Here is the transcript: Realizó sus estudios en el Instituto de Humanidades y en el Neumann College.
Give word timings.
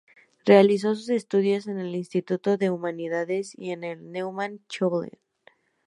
Realizó 0.47 0.95
sus 0.95 1.09
estudios 1.09 1.67
en 1.67 1.77
el 1.77 1.95
Instituto 1.95 2.57
de 2.57 2.71
Humanidades 2.71 3.53
y 3.55 3.69
en 3.69 3.83
el 3.83 4.11
Neumann 4.11 4.59
College. 4.79 5.19